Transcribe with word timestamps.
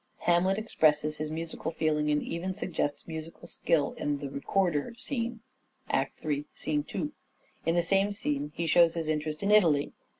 Hamlet 0.21 0.57
expresses 0.57 1.17
his 1.17 1.29
musical 1.29 1.69
feeling 1.69 2.09
and 2.09 2.23
even 2.23 2.55
suggests 2.55 3.07
musical 3.07 3.45
skill 3.45 3.91
in 3.99 4.17
the" 4.17 4.29
recorder" 4.31 4.95
scene 4.97 5.41
(III. 5.93 6.43
2). 6.87 7.11
In 7.67 7.75
the 7.75 7.83
same 7.83 8.11
scene 8.11 8.51
he 8.55 8.65
shows 8.65 8.95
his 8.95 9.07
interest 9.07 9.43
in 9.43 9.51
Italy. 9.51 9.93